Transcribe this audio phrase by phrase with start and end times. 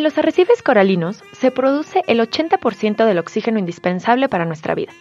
[0.00, 4.92] En los arrecifes coralinos se produce el 80% del oxígeno indispensable para nuestra vida.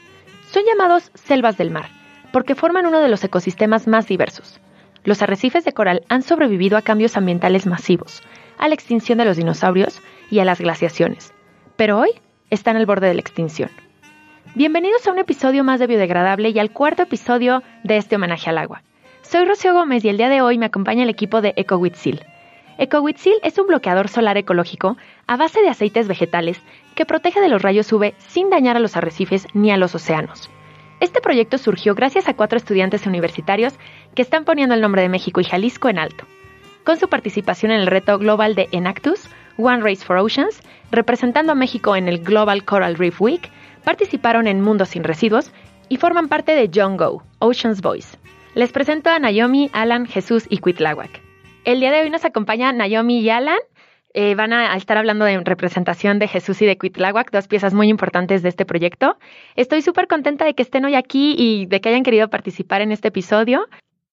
[0.51, 1.85] Son llamados selvas del mar,
[2.33, 4.59] porque forman uno de los ecosistemas más diversos.
[5.05, 8.23] Los arrecifes de coral han sobrevivido a cambios ambientales masivos,
[8.57, 11.33] a la extinción de los dinosaurios y a las glaciaciones,
[11.77, 12.09] pero hoy
[12.49, 13.69] están al borde de la extinción.
[14.53, 18.57] Bienvenidos a un episodio más de Biodegradable y al cuarto episodio de este homenaje al
[18.57, 18.83] agua.
[19.21, 22.19] Soy Rocío Gómez y el día de hoy me acompaña el equipo de EcoWitzil.
[22.79, 24.95] EcoWitzil es un bloqueador solar ecológico
[25.27, 26.61] a base de aceites vegetales
[26.95, 30.49] que protege de los rayos UV sin dañar a los arrecifes ni a los océanos.
[31.01, 33.73] Este proyecto surgió gracias a cuatro estudiantes universitarios
[34.15, 36.23] que están poniendo el nombre de México y Jalisco en alto.
[36.85, 41.55] Con su participación en el reto global de Enactus, One Race for Oceans, representando a
[41.55, 43.51] México en el Global Coral Reef Week,
[43.83, 45.51] participaron en Mundos sin Residuos
[45.89, 48.17] y forman parte de John Go, Ocean's Voice.
[48.55, 51.28] Les presento a Naomi, Alan, Jesús y Cuitláhuac.
[51.69, 53.59] El día de hoy nos acompaña Naomi y Alan.
[54.15, 57.89] Eh, van a estar hablando de representación de Jesús y de Cuitláhuac, dos piezas muy
[57.89, 59.19] importantes de este proyecto.
[59.55, 62.91] Estoy súper contenta de que estén hoy aquí y de que hayan querido participar en
[62.91, 63.67] este episodio.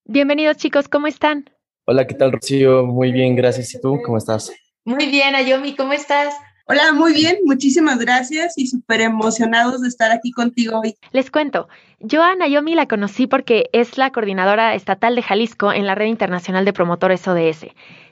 [0.04, 1.48] Bienvenidos chicos, ¿cómo están?
[1.86, 2.84] Hola, ¿qué tal Rocío?
[2.84, 3.74] Muy bien, gracias.
[3.74, 4.52] ¿Y tú cómo estás?
[4.84, 6.34] Muy bien, Naomi, ¿cómo estás?
[6.68, 10.96] Hola, muy bien, muchísimas gracias y súper emocionados de estar aquí contigo hoy.
[11.12, 11.68] Les cuento,
[12.00, 16.06] yo a Naomi la conocí porque es la coordinadora estatal de Jalisco en la Red
[16.06, 17.66] Internacional de Promotores ODS.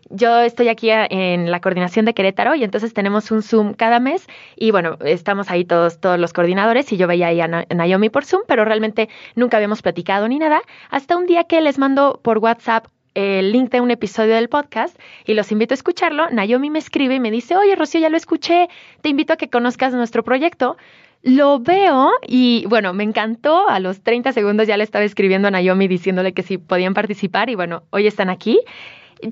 [0.09, 4.25] Yo estoy aquí en la coordinación de Querétaro y entonces tenemos un Zoom cada mes
[4.55, 8.25] y bueno, estamos ahí todos, todos los coordinadores y yo veía ahí a Naomi por
[8.25, 12.39] Zoom, pero realmente nunca habíamos platicado ni nada, hasta un día que les mando por
[12.39, 16.29] WhatsApp el link de un episodio del podcast y los invito a escucharlo.
[16.31, 18.69] Naomi me escribe y me dice, oye Rocío, ya lo escuché,
[19.01, 20.77] te invito a que conozcas nuestro proyecto.
[21.23, 23.69] Lo veo y bueno, me encantó.
[23.69, 27.49] A los 30 segundos ya le estaba escribiendo a Naomi diciéndole que si podían participar
[27.49, 28.61] y bueno, hoy están aquí.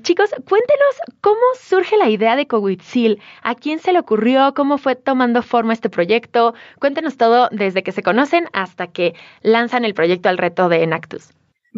[0.01, 4.95] Chicos, cuéntenos cómo surge la idea de Cowitzil, a quién se le ocurrió, cómo fue
[4.95, 6.55] tomando forma este proyecto.
[6.79, 9.13] Cuéntenos todo desde que se conocen hasta que
[9.43, 11.29] lanzan el proyecto al reto de Enactus.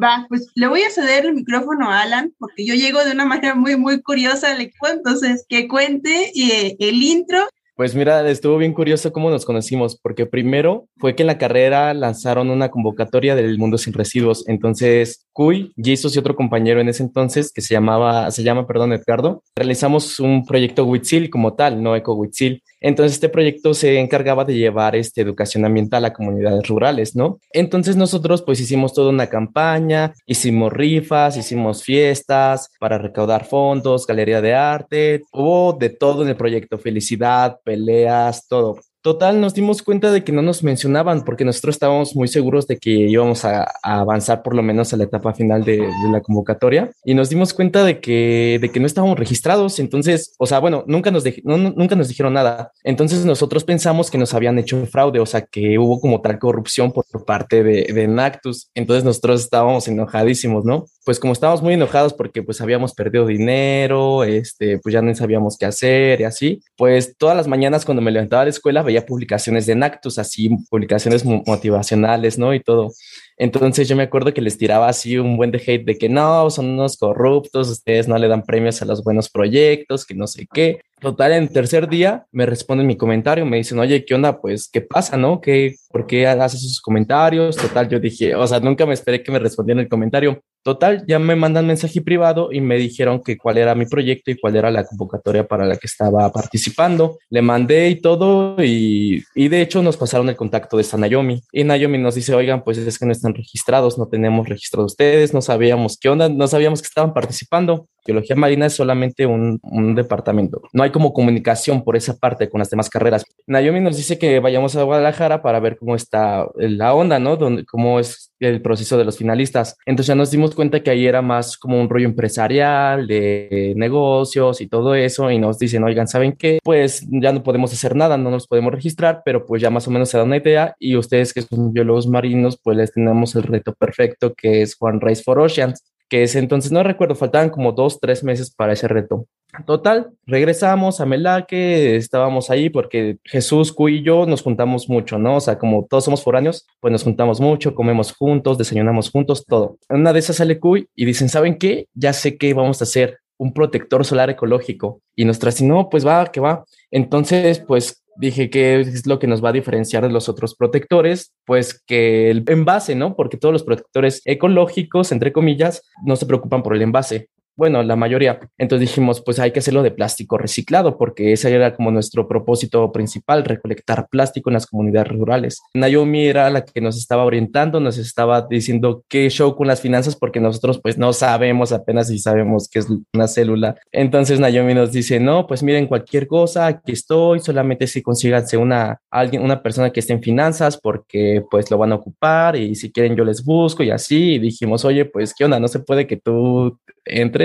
[0.02, 3.26] Va, pues le voy a ceder el micrófono a Alan, porque yo llego de una
[3.26, 8.58] manera muy, muy curiosa le equipo, entonces que cuente eh, el intro pues mira, estuvo
[8.58, 13.36] bien curioso cómo nos conocimos, porque primero fue que en la carrera lanzaron una convocatoria
[13.36, 14.48] del Mundo Sin Residuos.
[14.48, 18.94] Entonces, Cuy, Jesus y otro compañero en ese entonces, que se llamaba, se llama, perdón,
[18.94, 22.64] Edgardo, realizamos un proyecto Huitzil como tal, no Eco Huitzil.
[22.80, 27.40] Entonces, este proyecto se encargaba de llevar este, educación ambiental a comunidades rurales, ¿no?
[27.52, 34.42] Entonces, nosotros pues hicimos toda una campaña, hicimos rifas, hicimos fiestas para recaudar fondos, galería
[34.42, 38.80] de arte, hubo de todo en el proyecto, felicidad, peleas, todo.
[39.06, 42.80] Total, nos dimos cuenta de que no nos mencionaban porque nosotros estábamos muy seguros de
[42.80, 47.14] que íbamos a, avanzar por lo menos a la etapa final de, la convocatoria y
[47.14, 49.78] nos dimos cuenta de que, de que no estábamos registrados.
[49.78, 52.72] Entonces, o sea, bueno, nunca nos, nunca nos dijeron nada.
[52.84, 56.92] Entonces nosotros pensamos que nos habían hecho fraude, o sea, que hubo como tal corrupción
[56.92, 58.72] por, parte de, de Nactus.
[58.74, 60.86] Entonces nosotros estábamos enojadísimos, ¿no?
[61.06, 65.58] Pues como estábamos muy enojados porque pues habíamos perdido dinero, este, pues ya no sabíamos
[65.60, 69.66] qué hacer y así, pues todas las mañanas cuando me levantaba a la escuela publicaciones
[69.66, 72.54] de Nactus, así publicaciones motivacionales, ¿no?
[72.54, 72.92] Y todo.
[73.38, 76.50] Entonces yo me acuerdo que les tiraba así un buen de hate de que no,
[76.50, 80.48] son unos corruptos, ustedes no le dan premios a los buenos proyectos, que no sé
[80.54, 80.80] qué.
[81.02, 84.40] Total, en el tercer día me responden mi comentario, me dicen, oye, ¿qué onda?
[84.40, 85.42] Pues, ¿qué pasa, no?
[85.42, 87.58] ¿Qué, ¿Por qué haces esos comentarios?
[87.58, 90.42] Total, yo dije, o sea, nunca me esperé que me respondieran el comentario.
[90.66, 94.36] Total, ya me mandan mensaje privado y me dijeron que cuál era mi proyecto y
[94.36, 97.20] cuál era la convocatoria para la que estaba participando.
[97.30, 101.44] Le mandé y todo y, y de hecho nos pasaron el contacto de esta Naomi.
[101.52, 104.88] Y Naomi nos dice, oigan, pues es que no están registrados, no tenemos registro de
[104.88, 107.88] ustedes, no sabíamos qué onda, no sabíamos que estaban participando.
[108.06, 110.62] Biología marina es solamente un, un, departamento.
[110.74, 113.24] No hay como comunicación por esa parte con las demás carreras.
[113.48, 117.36] Naomi nos dice que vayamos a Guadalajara para ver cómo está la onda, ¿no?
[117.36, 119.76] Donde, cómo es el proceso de los finalistas.
[119.88, 124.62] Entonces ya nos dimos cuenta que ahí era más como un rollo empresarial, de negocios
[124.62, 125.30] y todo eso.
[125.32, 126.60] Y nos dicen, oigan, ¿saben qué?
[126.64, 129.92] Pues ya no podemos hacer nada, no nos podemos registrar, pero pues ya más o
[129.92, 130.76] menos se da una idea.
[130.80, 135.00] Y ustedes que son biólogos marinos, pues les tenemos el reto perfecto que es One
[135.02, 138.88] Race for Oceans que es entonces, no recuerdo, faltaban como dos, tres meses para ese
[138.88, 139.28] reto.
[139.66, 145.38] Total, regresamos a Melaque, estábamos ahí porque Jesús, Cuy y yo nos juntamos mucho, ¿no?
[145.38, 149.78] O sea, como todos somos foráneos, pues nos juntamos mucho, comemos juntos, desayunamos juntos, todo.
[149.90, 151.88] una de esas sale Cuy y dicen, ¿saben qué?
[151.94, 155.02] Ya sé qué vamos a hacer, un protector solar ecológico.
[155.16, 156.66] Y nos trae, no, pues va, que va.
[156.92, 161.34] Entonces, pues dije que es lo que nos va a diferenciar de los otros protectores,
[161.46, 163.16] pues que el envase, ¿no?
[163.16, 167.30] Porque todos los protectores ecológicos, entre comillas, no se preocupan por el envase.
[167.56, 168.40] Bueno, la mayoría.
[168.58, 172.92] Entonces dijimos, pues hay que hacerlo de plástico reciclado, porque ese era como nuestro propósito
[172.92, 175.62] principal, recolectar plástico en las comunidades rurales.
[175.74, 180.16] Naomi era la que nos estaba orientando, nos estaba diciendo qué show con las finanzas,
[180.16, 183.76] porque nosotros pues no sabemos apenas si sabemos qué es una célula.
[183.92, 189.00] Entonces Naomi nos dice, no, pues miren cualquier cosa, aquí estoy, solamente si consíganse una,
[189.10, 192.92] alguien, una persona que esté en finanzas, porque pues lo van a ocupar y si
[192.92, 194.36] quieren yo les busco y así.
[194.36, 197.45] Y dijimos, oye, pues qué onda, no se puede que tú entres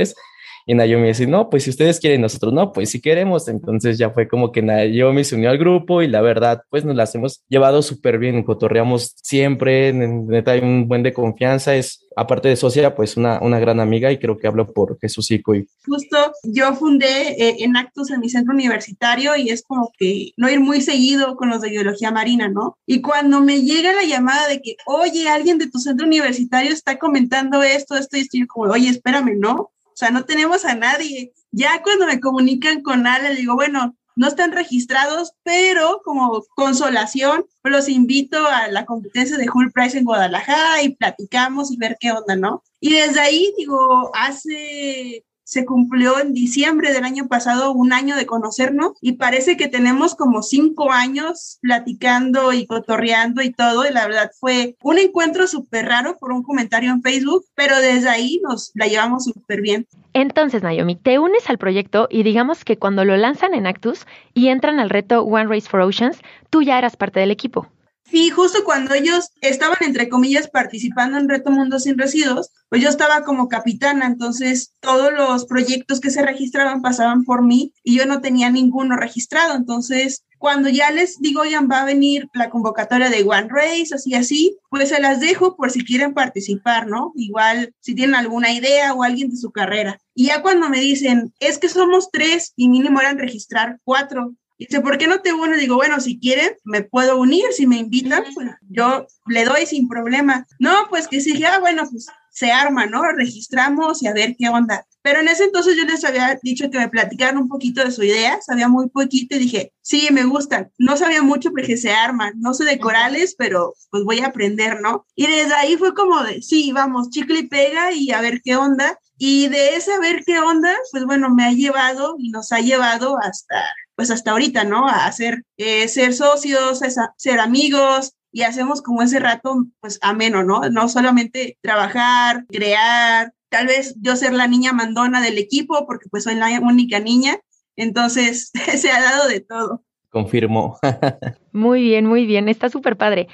[0.67, 3.49] y Naomi dice, no, pues si ustedes quieren, nosotros no, pues si queremos.
[3.49, 6.97] Entonces ya fue como que Naomi se unió al grupo y la verdad, pues nos
[6.97, 12.49] las hemos llevado súper bien, cotorreamos siempre, neta hay un buen de confianza, es aparte
[12.49, 15.41] de socia, pues una, una gran amiga y creo que hablo por Jesús y.
[15.87, 20.51] Justo yo fundé eh, en Actos en mi centro universitario y es como que no
[20.51, 22.77] ir muy seguido con los de biología marina, ¿no?
[22.87, 26.99] Y cuando me llega la llamada de que, oye, alguien de tu centro universitario está
[26.99, 29.71] comentando esto, esto, y estoy como, oye, espérame, ¿no?
[30.01, 31.35] O sea, no tenemos a nadie.
[31.51, 37.45] Ya cuando me comunican con Ale, le digo, bueno, no están registrados, pero como consolación,
[37.65, 42.13] los invito a la competencia de Hull Price en Guadalajara y platicamos y ver qué
[42.13, 42.63] onda, ¿no?
[42.81, 48.25] Y desde ahí, digo, hace se cumplió en diciembre del año pasado un año de
[48.25, 53.85] conocernos y parece que tenemos como cinco años platicando y cotorreando y todo.
[53.85, 58.09] Y la verdad fue un encuentro súper raro por un comentario en Facebook, pero desde
[58.09, 59.89] ahí nos la llevamos súper bien.
[60.13, 64.49] Entonces, Naomi, te unes al proyecto y digamos que cuando lo lanzan en Actus y
[64.49, 66.21] entran al reto One Race for Oceans,
[66.51, 67.67] tú ya eras parte del equipo.
[68.11, 72.89] Sí, justo cuando ellos estaban, entre comillas, participando en Reto Mundo Sin Residuos, pues yo
[72.89, 78.07] estaba como capitana, entonces todos los proyectos que se registraban pasaban por mí y yo
[78.07, 79.55] no tenía ninguno registrado.
[79.55, 84.15] Entonces, cuando ya les digo, oigan, va a venir la convocatoria de One Race, así,
[84.15, 87.13] así, pues se las dejo por si quieren participar, ¿no?
[87.15, 90.01] Igual si tienen alguna idea o alguien de su carrera.
[90.15, 94.35] Y ya cuando me dicen, es que somos tres y mínimo eran registrar cuatro,
[94.67, 95.61] dice, ¿por qué no te unes?
[95.61, 99.89] Digo, bueno, si quieren, me puedo unir, si me invitan, pues yo le doy sin
[99.89, 100.47] problema.
[100.59, 103.03] No, pues que sí, ah, bueno, pues se arma, ¿no?
[103.13, 104.87] Registramos y a ver qué onda.
[105.03, 108.03] Pero en ese entonces yo les había dicho que me platicaran un poquito de su
[108.03, 110.71] idea, sabía muy poquito y dije, sí, me gustan.
[110.79, 114.81] No sabía mucho porque se arman, no sé de corales, pero pues voy a aprender,
[114.81, 115.07] ¿no?
[115.15, 118.57] Y desde ahí fue como de, sí, vamos, chicle y pega y a ver qué
[118.57, 118.99] onda.
[119.17, 122.61] Y de ese a ver qué onda, pues bueno, me ha llevado y nos ha
[122.61, 123.57] llevado hasta
[124.01, 124.89] pues hasta ahorita, ¿no?
[124.89, 130.43] A hacer, eh, ser socios, a ser amigos, y hacemos como ese rato, pues ameno,
[130.43, 130.63] ¿no?
[130.71, 136.25] No solamente trabajar, crear, tal vez yo ser la niña mandona del equipo, porque pues
[136.25, 137.41] soy la única niña,
[137.77, 139.83] entonces se ha dado de todo.
[140.09, 140.79] Confirmo.
[141.53, 143.29] muy bien, muy bien, está súper padre.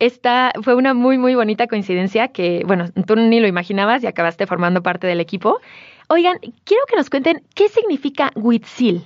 [0.00, 4.48] Esta fue una muy, muy bonita coincidencia que, bueno, tú ni lo imaginabas y acabaste
[4.48, 5.60] formando parte del equipo.
[6.08, 9.04] Oigan, quiero que nos cuenten qué significa Huitzil.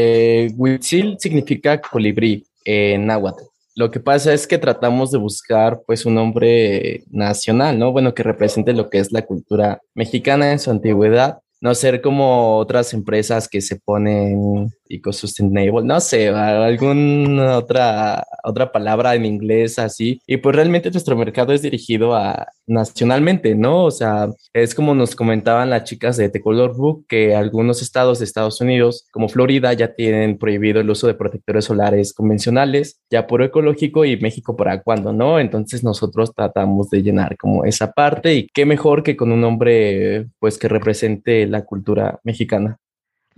[0.00, 3.42] Eh, Huitzil significa colibrí en náhuatl.
[3.74, 7.90] Lo que pasa es que tratamos de buscar pues un nombre nacional, ¿no?
[7.90, 12.56] Bueno, que represente lo que es la cultura mexicana en su antigüedad no ser como
[12.58, 20.20] otras empresas que se ponen eco-sustainable, no sé, alguna otra, otra palabra en inglés así.
[20.26, 23.84] Y pues realmente nuestro mercado es dirigido a nacionalmente, ¿no?
[23.84, 28.18] O sea, es como nos comentaban las chicas de The Color Book que algunos estados
[28.18, 33.26] de Estados Unidos, como Florida, ya tienen prohibido el uso de protectores solares convencionales, ya
[33.26, 35.40] por ecológico y México para cuándo, ¿no?
[35.40, 40.26] Entonces nosotros tratamos de llenar como esa parte y qué mejor que con un nombre
[40.38, 42.78] pues que represente la cultura mexicana.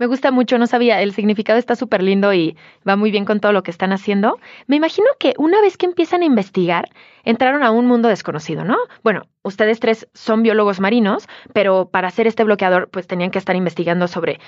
[0.01, 2.57] Me gusta mucho, no sabía, el significado está súper lindo y
[2.89, 4.39] va muy bien con todo lo que están haciendo.
[4.65, 6.89] Me imagino que una vez que empiezan a investigar,
[7.23, 8.77] entraron a un mundo desconocido, ¿no?
[9.03, 13.55] Bueno, ustedes tres son biólogos marinos, pero para hacer este bloqueador, pues tenían que estar
[13.55, 14.39] investigando sobre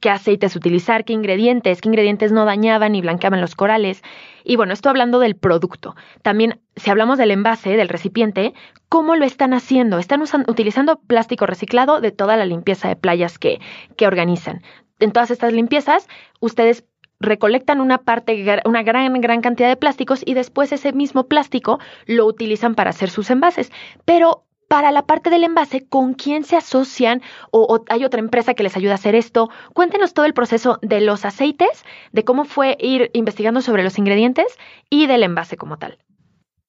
[0.00, 4.02] qué aceites utilizar, qué ingredientes, qué ingredientes no dañaban ni blanqueaban los corales.
[4.44, 5.94] Y bueno, esto hablando del producto.
[6.22, 8.54] También, si hablamos del envase, del recipiente,
[8.88, 9.98] ¿cómo lo están haciendo?
[9.98, 13.60] Están utilizando plástico reciclado de toda la limpieza de playas que,
[13.96, 14.62] que organizan
[15.00, 16.06] en todas estas limpiezas,
[16.40, 16.84] ustedes
[17.20, 22.26] recolectan una parte, una gran, gran cantidad de plásticos y después ese mismo plástico lo
[22.26, 23.70] utilizan para hacer sus envases.
[24.04, 27.22] Pero para la parte del envase, ¿con quién se asocian?
[27.50, 29.50] O, hay otra empresa que les ayuda a hacer esto?
[29.74, 34.46] Cuéntenos todo el proceso de los aceites, de cómo fue ir investigando sobre los ingredientes
[34.88, 35.98] y del envase como tal.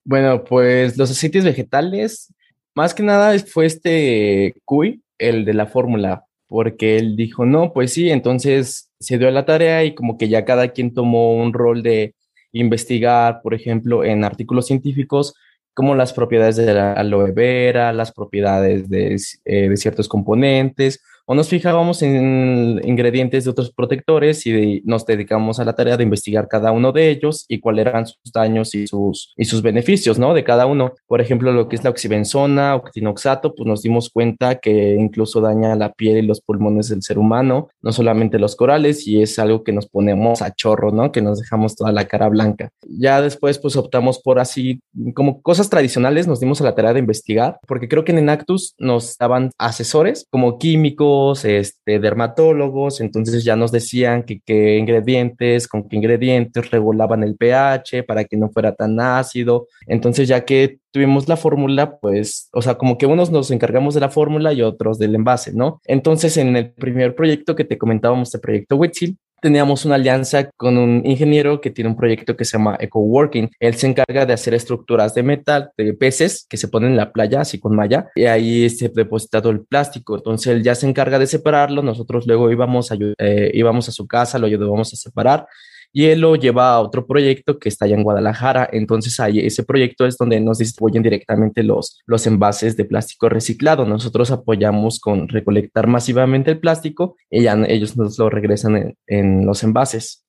[0.04, 2.34] Bueno, pues los aceites vegetales,
[2.76, 7.94] más que nada fue este cuy, el de la fórmula porque él dijo, no, pues
[7.94, 11.54] sí, entonces se dio a la tarea y como que ya cada quien tomó un
[11.54, 12.14] rol de
[12.52, 15.34] investigar, por ejemplo, en artículos científicos,
[15.74, 19.16] como las propiedades de la aloe vera, las propiedades de,
[19.46, 25.62] eh, de ciertos componentes, o nos fijábamos en ingredientes de otros protectores y nos dedicamos
[25.62, 28.86] a la tarea de investigar cada uno de ellos y cuáles eran sus daños y
[28.86, 30.34] sus, y sus beneficios, ¿no?
[30.34, 30.92] De cada uno.
[31.08, 35.74] Por ejemplo, lo que es la oxibenzona, octinoxato, pues nos dimos cuenta que incluso daña
[35.78, 39.64] la piel y los pulmones del ser humano, no solamente los corales, y es algo
[39.64, 41.14] que nos ponemos a chorro, ¿no?
[41.14, 42.74] Que nos dejamos toda la cara blanca.
[42.82, 44.82] Ya después, pues optamos por así,
[45.16, 48.76] como cosas tradicionales, nos dimos a la tarea de investigar, porque creo que en Enactus
[48.78, 55.88] nos daban asesores como químicos, este, dermatólogos, entonces ya nos decían que qué ingredientes, con
[55.88, 59.68] qué ingredientes regulaban el pH para que no fuera tan ácido.
[59.88, 64.02] Entonces, ya que tuvimos la fórmula, pues, o sea, como que unos nos encargamos de
[64.02, 65.82] la fórmula y otros del envase, ¿no?
[65.86, 70.78] Entonces, en el primer proyecto que te comentábamos, el proyecto Witzel, teníamos una alianza con
[70.78, 73.50] un ingeniero que tiene un proyecto que se llama EcoWorking.
[73.60, 77.12] Él se encarga de hacer estructuras de metal, de peces que se ponen en la
[77.12, 80.16] playa, así con malla, y ahí se depositado el plástico.
[80.16, 81.82] Entonces él ya se encarga de separarlo.
[81.82, 85.48] Nosotros luego íbamos a, eh, a su casa, lo ayudábamos a separar
[85.94, 88.70] y él lo lleva a otro proyecto que está allá en Guadalajara.
[88.72, 93.86] Entonces ahí ese proyecto es donde nos distribuyen directamente los, los envases de plástico reciclado.
[93.86, 99.64] Nosotros apoyamos con recolectar masivamente el plástico y ellos nos lo regresan en, en los
[99.64, 100.26] envases.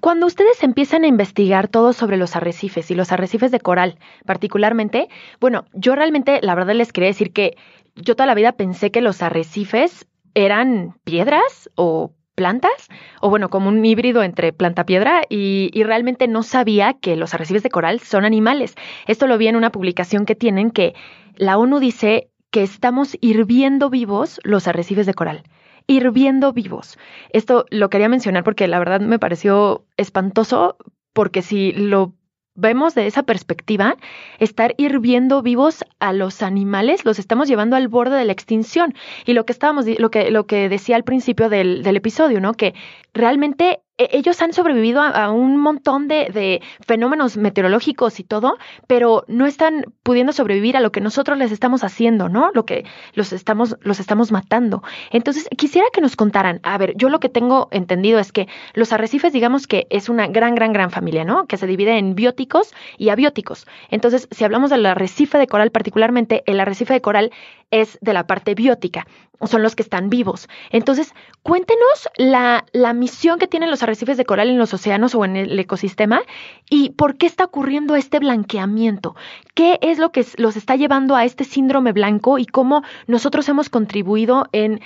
[0.00, 5.08] Cuando ustedes empiezan a investigar todo sobre los arrecifes y los arrecifes de coral, particularmente,
[5.40, 7.56] bueno, yo realmente, la verdad les quería decir que
[7.96, 12.88] yo toda la vida pensé que los arrecifes eran piedras o plantas,
[13.20, 17.64] o bueno, como un híbrido entre planta-piedra, y, y, realmente no sabía que los arrecifes
[17.64, 18.76] de coral son animales.
[19.08, 20.94] Esto lo vi en una publicación que tienen que
[21.34, 25.42] la ONU dice que estamos hirviendo vivos los arrecifes de coral.
[25.88, 26.96] Hirviendo vivos.
[27.30, 30.76] Esto lo quería mencionar porque la verdad me pareció espantoso,
[31.12, 32.14] porque si lo
[32.58, 33.96] vemos de esa perspectiva,
[34.38, 38.94] estar hirviendo vivos a los animales, los estamos llevando al borde de la extinción.
[39.24, 42.52] Y lo que estábamos, lo que, lo que decía al principio del, del episodio, ¿no?
[42.52, 42.74] Que
[43.14, 49.84] realmente ellos han sobrevivido a, un montón de, fenómenos meteorológicos y todo, pero no están
[50.02, 52.50] pudiendo sobrevivir a lo que nosotros les estamos haciendo, ¿no?
[52.54, 54.82] Lo que los estamos, los estamos matando.
[55.10, 58.92] Entonces, quisiera que nos contaran, a ver, yo lo que tengo entendido es que los
[58.92, 61.46] arrecifes, digamos que es una gran, gran, gran familia, ¿no?
[61.46, 63.66] Que se divide en bióticos y abióticos.
[63.90, 67.32] Entonces, si hablamos del arrecife de coral particularmente, el arrecife de coral
[67.70, 69.06] es de la parte biótica,
[69.44, 70.48] son los que están vivos.
[70.70, 75.24] Entonces, cuéntenos la, la misión que tienen los arrecifes de coral en los océanos o
[75.24, 76.22] en el ecosistema
[76.70, 79.16] y por qué está ocurriendo este blanqueamiento.
[79.54, 83.68] ¿Qué es lo que los está llevando a este síndrome blanco y cómo nosotros hemos
[83.68, 84.80] contribuido en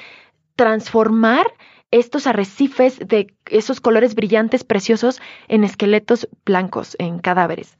[0.57, 1.47] transformar
[1.91, 7.77] estos arrecifes de esos colores brillantes, preciosos, en esqueletos blancos, en cadáveres?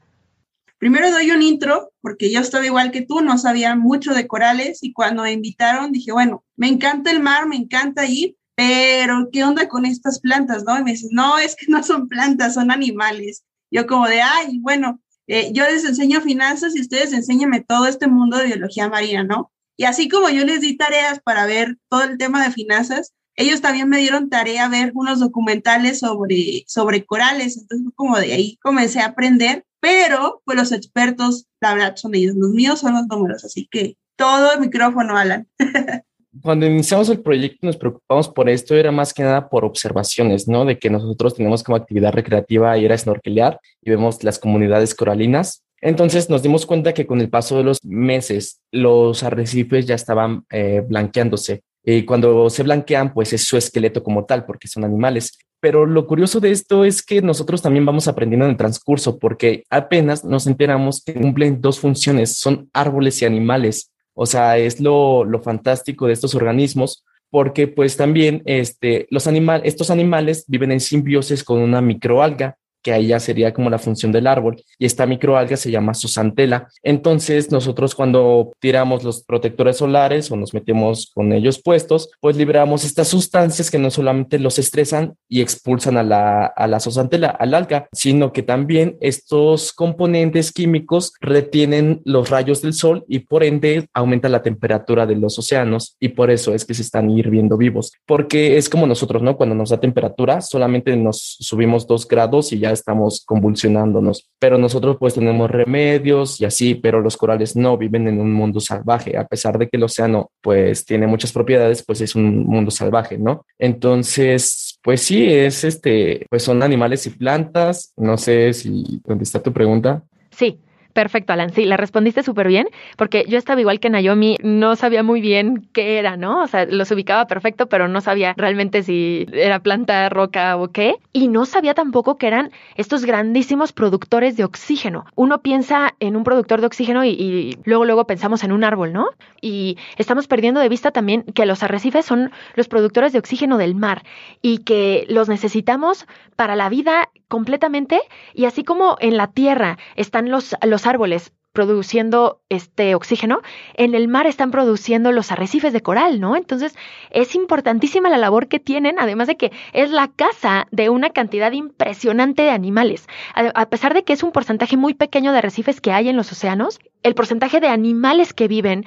[0.83, 4.83] Primero doy un intro, porque yo estaba igual que tú, no sabía mucho de corales
[4.83, 9.45] y cuando me invitaron dije, bueno, me encanta el mar, me encanta ir, pero ¿qué
[9.45, 10.65] onda con estas plantas?
[10.65, 10.77] ¿No?
[10.77, 13.45] Y me dices, no, es que no son plantas, son animales.
[13.71, 18.07] Yo como de, ay, bueno, eh, yo les enseño finanzas y ustedes enséñenme todo este
[18.07, 19.53] mundo de biología marina, ¿no?
[19.77, 23.61] Y así como yo les di tareas para ver todo el tema de finanzas, ellos
[23.61, 28.99] también me dieron tarea ver unos documentales sobre, sobre corales, entonces como de ahí comencé
[28.99, 33.43] a aprender pero pues los expertos, la verdad, son ellos, los míos son los números,
[33.43, 35.45] así que todo el micrófono, Alan.
[36.41, 40.63] Cuando iniciamos el proyecto nos preocupamos por esto, era más que nada por observaciones, ¿no?
[40.63, 45.65] De que nosotros tenemos como actividad recreativa ir a snorkelear y vemos las comunidades coralinas.
[45.81, 50.45] Entonces nos dimos cuenta que con el paso de los meses los arrecifes ya estaban
[50.49, 51.61] eh, blanqueándose.
[51.83, 55.37] Y cuando se blanquean, pues es su esqueleto como tal, porque son animales.
[55.63, 59.63] Pero lo curioso de esto es que nosotros también vamos aprendiendo en el transcurso, porque
[59.69, 63.89] apenas nos enteramos que cumplen dos funciones, son árboles y animales.
[64.13, 69.65] O sea, es lo, lo fantástico de estos organismos, porque pues también este, los animales,
[69.65, 74.11] estos animales viven en simbiosis con una microalga que ahí ya sería como la función
[74.11, 76.67] del árbol, y esta microalga se llama susantela.
[76.83, 82.83] Entonces, nosotros cuando tiramos los protectores solares o nos metemos con ellos puestos, pues liberamos
[82.83, 87.53] estas sustancias que no solamente los estresan y expulsan a la, a la susantela, al
[87.53, 93.87] alga, sino que también estos componentes químicos retienen los rayos del sol y por ende
[93.93, 97.93] aumenta la temperatura de los océanos y por eso es que se están hirviendo vivos,
[98.05, 99.37] porque es como nosotros, ¿no?
[99.37, 104.29] Cuando nos da temperatura, solamente nos subimos dos grados y ya estamos convulsionándonos.
[104.39, 108.59] Pero nosotros pues tenemos remedios y así, pero los corales no viven en un mundo
[108.59, 112.71] salvaje, a pesar de que el océano pues tiene muchas propiedades, pues es un mundo
[112.71, 113.45] salvaje, ¿no?
[113.57, 117.93] Entonces, pues sí, es este, pues son animales y plantas.
[117.95, 120.03] No sé si está tu pregunta.
[120.31, 120.59] Sí,
[120.93, 121.51] Perfecto, Alan.
[121.51, 125.67] Sí, la respondiste súper bien, porque yo estaba igual que Naomi, no sabía muy bien
[125.73, 126.43] qué era, ¿no?
[126.43, 130.95] O sea, los ubicaba perfecto, pero no sabía realmente si era planta, roca o qué.
[131.11, 135.05] Y no sabía tampoco que eran estos grandísimos productores de oxígeno.
[135.15, 138.93] Uno piensa en un productor de oxígeno y, y luego, luego pensamos en un árbol,
[138.93, 139.07] ¿no?
[139.41, 143.73] Y estamos perdiendo de vista también que los arrecifes son los productores de oxígeno del
[143.73, 144.03] mar
[144.43, 147.99] y que los necesitamos para la vida completamente
[148.35, 153.41] y así como en la tierra están los, los árboles produciendo este oxígeno,
[153.75, 156.35] en el mar están produciendo los arrecifes de coral, ¿no?
[156.35, 156.75] Entonces
[157.11, 161.51] es importantísima la labor que tienen, además de que es la casa de una cantidad
[161.51, 163.07] impresionante de animales.
[163.35, 166.31] A, pesar de que es un porcentaje muy pequeño de arrecifes que hay en los
[166.31, 168.85] océanos, el porcentaje de animales que viven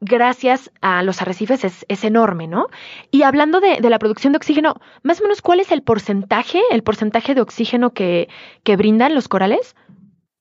[0.00, 2.68] gracias a los arrecifes es, enorme, ¿no?
[3.10, 6.82] Y hablando de, la producción de oxígeno, más o menos, ¿cuál es el porcentaje, el
[6.82, 8.28] porcentaje de oxígeno que,
[8.62, 9.74] que brindan los corales?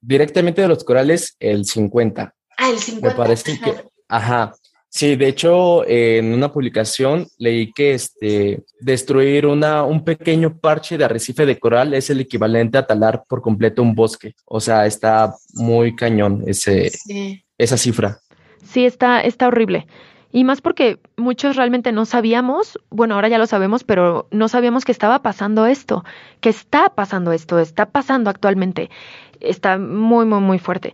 [0.01, 2.33] Directamente de los corales, el 50.
[2.57, 3.07] Ah, el 50.
[3.07, 3.73] Me parece que,
[4.07, 4.53] ajá.
[4.89, 11.03] Sí, de hecho, en una publicación leí que este, destruir una, un pequeño parche de
[11.03, 14.33] arrecife de coral es el equivalente a talar por completo un bosque.
[14.45, 16.91] O sea, está muy cañón ese,
[17.57, 18.21] esa cifra.
[18.67, 19.88] Sí, está, está horrible.
[20.31, 24.83] Y más porque muchos realmente no sabíamos, bueno, ahora ya lo sabemos, pero no sabíamos
[24.83, 26.03] que estaba pasando esto,
[26.41, 28.89] que está pasando esto, está pasando actualmente.
[29.39, 30.93] Está muy, muy, muy fuerte.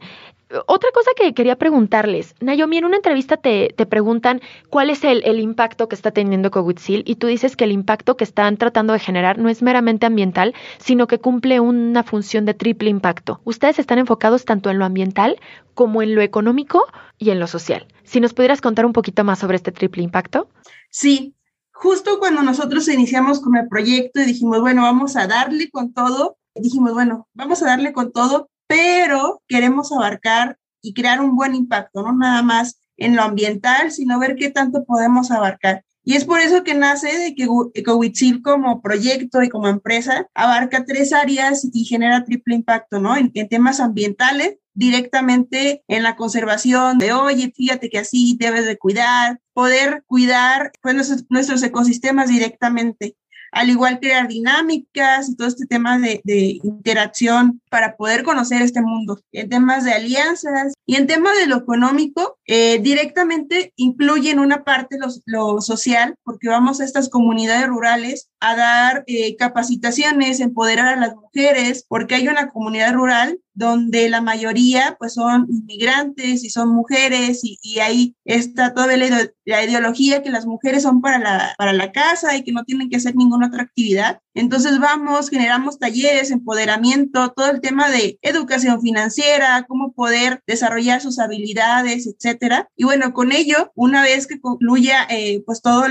[0.67, 5.23] Otra cosa que quería preguntarles, Naomi, en una entrevista te, te preguntan cuál es el,
[5.25, 8.93] el, impacto que está teniendo Cowitzil y tú dices que el impacto que están tratando
[8.93, 13.41] de generar no es meramente ambiental, sino que cumple una función de triple impacto.
[13.43, 15.39] Ustedes están enfocados tanto en lo ambiental
[15.73, 16.85] como en lo económico
[17.17, 17.87] y en lo social.
[18.03, 20.49] Si nos pudieras contar un poquito más sobre este triple impacto.
[20.89, 21.35] Sí,
[21.71, 26.37] justo cuando nosotros iniciamos con el proyecto y dijimos, bueno, vamos a darle con todo,
[26.55, 32.01] dijimos, bueno, vamos a darle con todo, pero queremos abarcar y crear un buen impacto,
[32.01, 35.85] no nada más en lo ambiental, sino ver qué tanto podemos abarcar.
[36.03, 40.85] Y es por eso que nace de que Ecowitzil como proyecto y como empresa abarca
[40.85, 43.15] tres áreas y genera triple impacto, ¿no?
[43.15, 48.77] En, en, temas ambientales, directamente en la conservación de, oye, fíjate que así debes de
[48.77, 53.15] cuidar, poder cuidar pues, nuestros, nuestros ecosistemas directamente
[53.53, 58.81] al igual crear dinámicas y todo este tema de, de, interacción para poder conocer este
[58.81, 64.63] mundo, en temas de alianzas y en temas de lo económico, eh, directamente incluyen una
[64.63, 70.87] parte lo, lo, social, porque vamos a estas comunidades rurales a dar eh, capacitaciones, empoderar
[70.87, 76.49] a las mujeres, porque hay una comunidad rural donde la mayoría pues son inmigrantes y
[76.49, 79.29] son mujeres y, y ahí está toda la,
[79.63, 82.95] ideología que las mujeres son para la, para la casa y que no tienen que
[82.95, 84.19] hacer ninguna otra actividad.
[84.33, 91.19] Entonces vamos, generamos talleres, empoderamiento, todo el tema de educación financiera, cómo poder desarrollar sus
[91.19, 92.67] habilidades, etcétera.
[92.75, 95.83] Y bueno, con ello, una vez que concluya eh, pues todo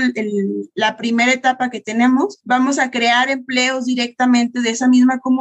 [0.75, 5.32] la primera etapa que tenemos, vamos a crear empleos directamente de esa misma comunidad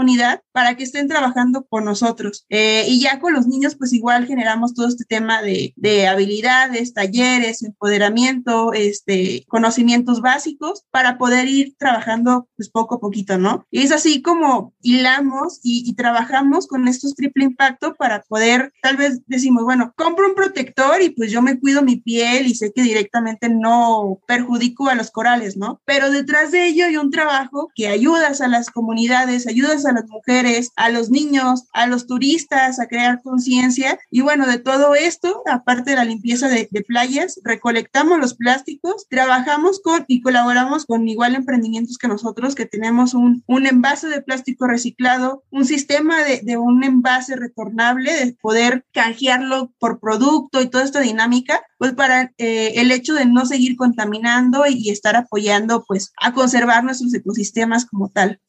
[0.52, 2.44] para que estén trabajando con nosotros.
[2.48, 6.92] Eh, y ya con los niños, pues igual generamos todo este tema de, de habilidades,
[6.92, 13.66] talleres, empoderamiento, este, conocimientos básicos para poder ir trabajando pues poco a poquito, ¿no?
[13.70, 18.96] Y es así como hilamos y, y trabajamos con estos triple impacto para poder, tal
[18.96, 22.72] vez decimos, bueno, compro un protector y pues yo me cuido mi piel y sé
[22.74, 25.80] que directamente no perjudico a los corales, ¿no?
[25.84, 30.06] Pero detrás de ello hay un trabajo que ayudas a las comunidades, ayudas a las
[30.08, 33.98] mujeres, a los niños, a los turistas a crear conciencia.
[34.10, 39.80] Y bueno, de todo esto, aparte de la limpieza de, playas, recolectamos los plásticos, trabajamos
[39.80, 44.66] con y colaboramos con igual emprendimientos que nosotros, que tenemos un, un envase de plástico
[44.66, 50.84] reciclado, un sistema de, de un envase retornable, de poder canjearlo por producto y toda
[50.84, 55.84] esta dinámica, pues para eh, el hecho de no seguir contaminando y, y estar apoyando
[55.86, 58.40] pues a conservar nuestros ecosistemas como tal.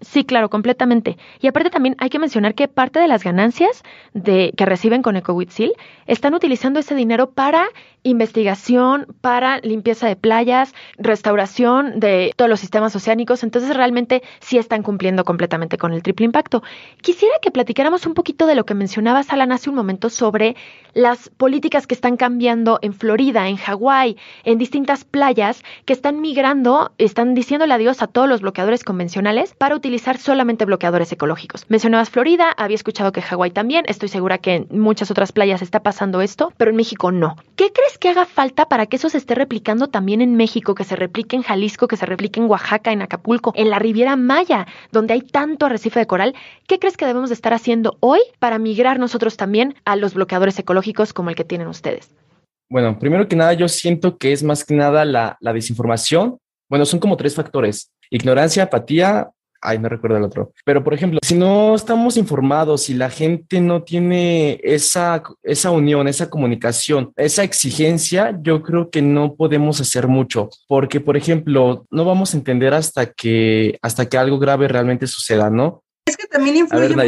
[0.00, 1.18] Sí, claro, completamente.
[1.40, 3.82] Y aparte también hay que mencionar que parte de las ganancias
[4.14, 5.74] de, que reciben con EcoWitzil
[6.06, 7.68] están utilizando ese dinero para
[8.02, 13.42] investigación, para limpieza de playas, restauración de todos los sistemas oceánicos.
[13.42, 16.62] Entonces realmente sí están cumpliendo completamente con el triple impacto.
[17.02, 20.56] Quisiera que platicáramos un poquito de lo que mencionabas, Alan, hace un momento sobre
[20.94, 26.92] las políticas que están cambiando en Florida, en Hawái, en distintas playas que están migrando,
[26.96, 31.66] están diciéndole adiós a todos los bloqueadores convencionales para utilizar utilizar solamente bloqueadores ecológicos.
[31.68, 35.82] Mencionabas Florida, había escuchado que Hawái también, estoy segura que en muchas otras playas está
[35.82, 37.34] pasando esto, pero en México no.
[37.56, 40.84] ¿Qué crees que haga falta para que eso se esté replicando también en México, que
[40.84, 44.68] se replique en Jalisco, que se replique en Oaxaca, en Acapulco, en la Riviera Maya,
[44.92, 46.36] donde hay tanto arrecife de coral?
[46.68, 50.56] ¿Qué crees que debemos de estar haciendo hoy para migrar nosotros también a los bloqueadores
[50.56, 52.14] ecológicos como el que tienen ustedes?
[52.68, 56.38] Bueno, primero que nada, yo siento que es más que nada la, la desinformación.
[56.68, 57.90] Bueno, son como tres factores.
[58.08, 60.52] Ignorancia, apatía ay, no recuerdo el otro.
[60.64, 66.08] Pero, por ejemplo, si no estamos informados, si la gente no tiene esa, esa unión,
[66.08, 70.50] esa comunicación, esa exigencia, yo creo que no podemos hacer mucho.
[70.68, 75.50] Porque, por ejemplo, no vamos a entender hasta que, hasta que algo grave realmente suceda,
[75.50, 75.82] ¿no?
[76.06, 77.04] Es que también influye el tema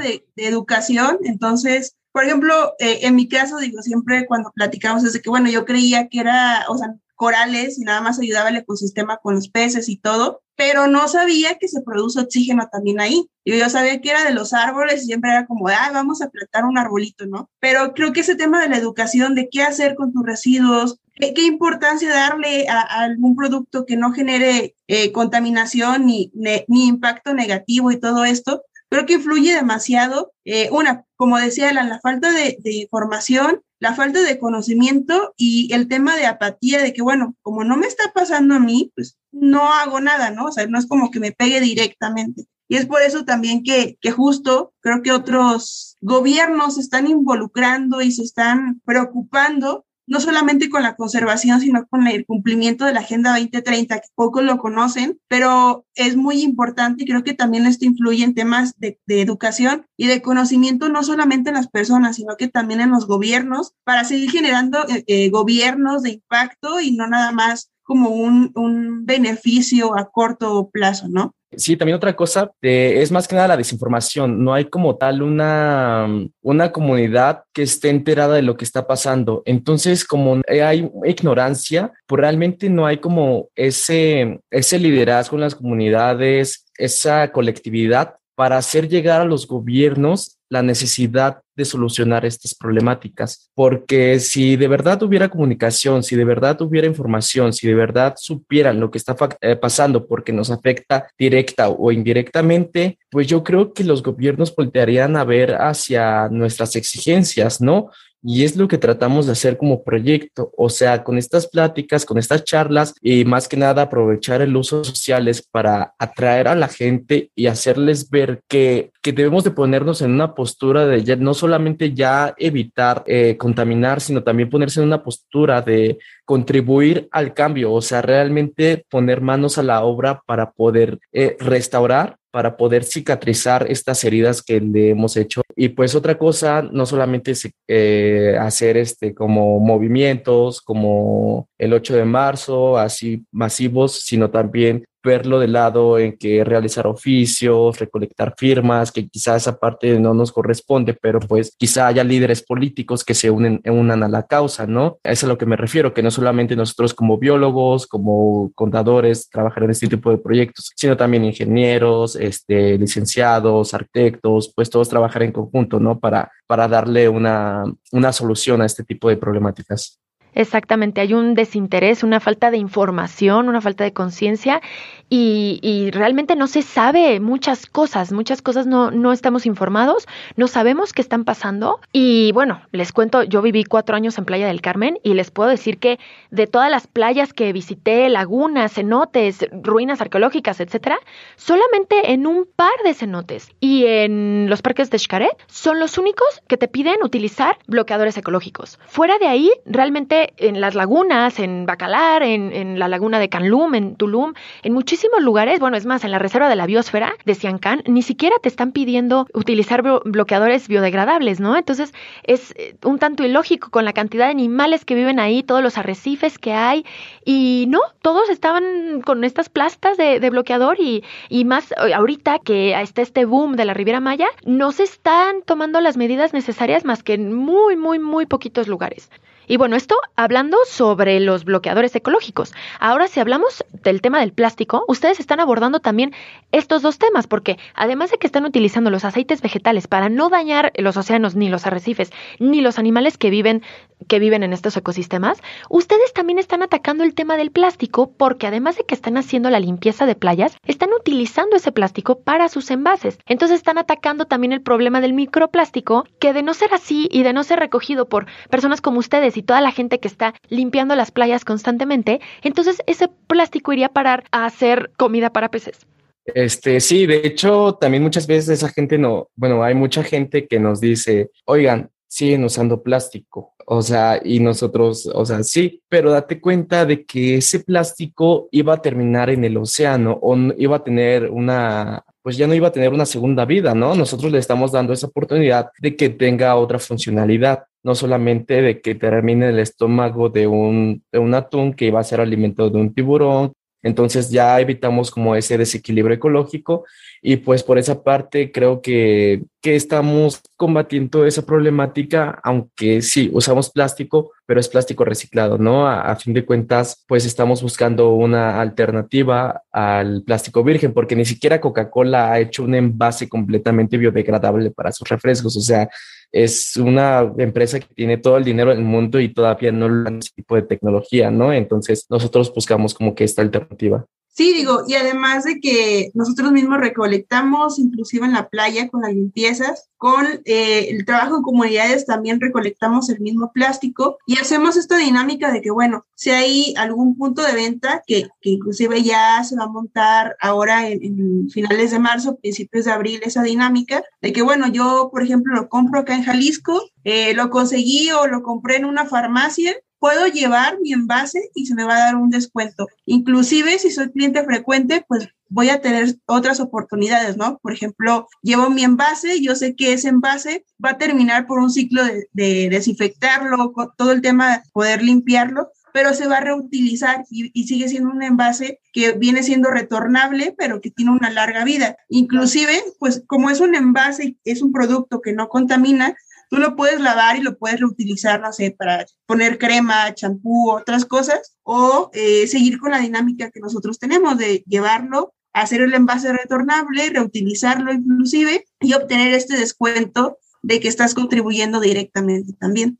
[0.00, 1.18] de, de, educación.
[1.24, 5.50] Entonces, por ejemplo, eh, en mi caso, digo, siempre cuando platicamos es de que, bueno,
[5.50, 9.48] yo creía que era, o sea, corales y nada más ayudaba el ecosistema con los
[9.48, 13.28] peces y todo, pero no sabía que se produce oxígeno también ahí.
[13.44, 16.64] Yo, sabía que era de los árboles y siempre era como, ah, vamos a plantar
[16.64, 17.50] un arbolito, ¿no?
[17.60, 21.42] Pero creo que ese tema de la educación, de qué hacer con tus residuos, qué,
[21.42, 27.98] importancia darle a, algún producto que no genere eh, contaminación ni, ni impacto negativo y
[27.98, 30.32] todo esto, creo que influye demasiado.
[30.44, 35.88] Eh, una, como decía Alan, la falta de, información, la falta de conocimiento y el
[35.88, 39.72] tema de apatía de que, bueno, como no me está pasando a mí, pues no
[39.72, 40.46] hago nada, ¿no?
[40.46, 42.46] O sea, no es como que me pegue directamente.
[42.68, 48.02] Y es por eso también que, que justo creo que otros gobiernos se están involucrando
[48.02, 53.00] y se están preocupando no solamente con la conservación, sino con el cumplimiento de la
[53.00, 57.84] Agenda 2030, que pocos lo conocen, pero es muy importante y creo que también esto
[57.84, 62.48] influye en temas de, educación y de conocimiento, no solamente en las personas, sino que
[62.48, 67.32] también en los gobiernos, para seguir generando eh, eh, gobiernos de impacto y no nada
[67.32, 71.34] más como un, un beneficio a corto plazo, ¿no?
[71.56, 74.44] Sí, también otra cosa eh, es más que nada la desinformación.
[74.44, 76.06] No hay como tal una,
[76.42, 79.42] una comunidad que esté enterada de lo que está pasando.
[79.46, 86.66] Entonces, como hay ignorancia, pues realmente no hay como ese, ese liderazgo en las comunidades,
[86.76, 94.20] esa colectividad para hacer llegar a los gobiernos la necesidad de solucionar estas problemáticas, porque
[94.20, 98.90] si de verdad hubiera comunicación, si de verdad hubiera información, si de verdad supieran lo
[98.90, 104.02] que está eh, pasando porque nos afecta directa o indirectamente, pues yo creo que los
[104.02, 107.90] gobiernos voltearían a ver hacia nuestras exigencias, ¿no?
[108.22, 112.18] Y es lo que tratamos de hacer como proyecto, o sea, con estas pláticas, con
[112.18, 117.30] estas charlas y más que nada aprovechar el uso sociales para atraer a la gente
[117.36, 121.94] y hacerles ver que, que debemos de ponernos en una postura de ya, no solamente
[121.94, 127.80] ya evitar eh, contaminar, sino también ponerse en una postura de contribuir al cambio, o
[127.80, 134.02] sea, realmente poner manos a la obra para poder eh, restaurar para poder cicatrizar estas
[134.04, 135.42] heridas que le hemos hecho.
[135.56, 137.32] Y pues otra cosa, no solamente
[137.66, 145.38] eh, hacer este como movimientos como el 8 de marzo, así masivos, sino también verlo
[145.38, 150.94] del lado en que realizar oficios, recolectar firmas, que quizás esa parte no nos corresponde,
[150.94, 154.98] pero pues quizá haya líderes políticos que se unen, unan a la causa, ¿no?
[155.02, 159.64] Es a lo que me refiero, que no solamente nosotros como biólogos, como contadores, trabajar
[159.64, 165.32] en este tipo de proyectos, sino también ingenieros, este, licenciados, arquitectos, pues todos trabajar en
[165.32, 165.98] conjunto, ¿no?
[165.98, 170.00] Para, para darle una, una solución a este tipo de problemáticas.
[170.38, 174.62] Exactamente, hay un desinterés, una falta de información, una falta de conciencia
[175.10, 180.46] y, y, realmente no se sabe muchas cosas, muchas cosas no, no estamos informados, no
[180.46, 184.60] sabemos qué están pasando y bueno, les cuento, yo viví cuatro años en Playa del
[184.60, 185.98] Carmen y les puedo decir que
[186.30, 191.00] de todas las playas que visité, lagunas, cenotes, ruinas arqueológicas, etcétera,
[191.34, 196.28] solamente en un par de cenotes y en los parques de Xcaret son los únicos
[196.46, 198.78] que te piden utilizar bloqueadores ecológicos.
[198.86, 203.74] Fuera de ahí, realmente en las lagunas, en Bacalar, en, en, la laguna de Canlum,
[203.74, 207.34] en Tulum, en muchísimos lugares, bueno, es más, en la reserva de la biosfera de
[207.34, 211.56] Siancán, ni siquiera te están pidiendo utilizar bloqueadores biodegradables, ¿no?
[211.56, 211.92] Entonces
[212.24, 215.78] es eh, un tanto ilógico con la cantidad de animales que viven ahí, todos los
[215.78, 216.84] arrecifes que hay,
[217.24, 222.38] y no, todos estaban con estas plastas de, de bloqueador y, y más eh, ahorita
[222.38, 226.84] que está este boom de la Riviera Maya, no se están tomando las medidas necesarias
[226.84, 229.10] más que en muy, muy, muy poquitos lugares.
[229.48, 232.52] Y bueno, esto hablando sobre los bloqueadores ecológicos.
[232.80, 236.12] Ahora, si hablamos del tema del plástico, ustedes están abordando también
[236.52, 240.72] estos dos temas, porque además de que están utilizando los aceites vegetales para no dañar
[240.76, 243.62] los océanos, ni los arrecifes, ni los animales que viven,
[244.06, 248.76] que viven en estos ecosistemas, ustedes también están atacando el tema del plástico, porque además
[248.76, 253.18] de que están haciendo la limpieza de playas, están utilizando ese plástico para sus envases.
[253.24, 257.32] Entonces están atacando también el problema del microplástico, que de no ser así y de
[257.32, 261.10] no ser recogido por personas como ustedes y toda la gente que está limpiando las
[261.10, 265.86] playas constantemente, entonces ese plástico iría a parar a hacer comida para peces.
[266.26, 270.58] Este, sí, de hecho, también muchas veces esa gente no, bueno, hay mucha gente que
[270.58, 273.54] nos dice, oigan, siguen usando plástico.
[273.66, 278.74] O sea, y nosotros, o sea, sí, pero date cuenta de que ese plástico iba
[278.74, 282.72] a terminar en el océano o iba a tener una, pues ya no iba a
[282.72, 283.94] tener una segunda vida, ¿no?
[283.94, 288.94] Nosotros le estamos dando esa oportunidad de que tenga otra funcionalidad, no solamente de que
[288.94, 292.92] termine el estómago de un, de un atún que iba a ser alimento de un
[292.92, 296.84] tiburón, entonces ya evitamos como ese desequilibrio ecológico
[297.22, 303.70] y pues por esa parte creo que, que estamos combatiendo esa problemática, aunque sí, usamos
[303.70, 305.88] plástico, pero es plástico reciclado, ¿no?
[305.88, 311.60] A, fin de cuentas, pues estamos buscando una alternativa al plástico virgen, porque ni siquiera
[311.60, 315.88] Coca-Cola ha hecho un envase completamente biodegradable para sus refrescos, o sea,
[316.30, 320.30] es una empresa que tiene todo el dinero del mundo y todavía no lo ese
[320.34, 321.52] tipo de tecnología, ¿no?
[321.52, 324.06] Entonces nosotros buscamos como que esta alternativa.
[324.38, 329.12] Sí, digo, y además de que nosotros mismos recolectamos, inclusive en la playa con las
[329.12, 334.96] limpiezas, con eh, el trabajo en comunidades también recolectamos el mismo plástico y hacemos esta
[334.96, 339.56] dinámica de que, bueno, si hay algún punto de venta que, que inclusive ya se
[339.56, 344.42] va a montar ahora en, finales de marzo, principios de abril, esa dinámica de que,
[344.42, 348.76] bueno, yo, por ejemplo, lo compro acá en Jalisco, eh, lo conseguí o lo compré
[348.76, 352.86] en una farmacia puedo llevar mi envase y se me va a dar un descuento.
[353.06, 357.58] Inclusive si soy cliente frecuente, pues voy a tener otras oportunidades, ¿no?
[357.62, 361.70] Por ejemplo, llevo mi envase, yo sé que ese envase va a terminar por un
[361.70, 367.50] ciclo de, desinfectarlo, todo el tema de poder limpiarlo, pero se va a reutilizar y,
[367.58, 371.96] y, sigue siendo un envase que viene siendo retornable, pero que tiene una larga vida.
[372.08, 376.14] Inclusive, pues como es un envase, es un producto que no contamina,
[376.48, 381.04] tú lo puedes lavar y lo puedes reutilizar, no sé, para poner crema, champú, otras
[381.04, 386.32] cosas, o eh, seguir con la dinámica que nosotros tenemos de llevarlo, hacer el envase
[386.32, 392.98] retornable, reutilizarlo inclusive y obtener este descuento de que estás contribuyendo directamente también.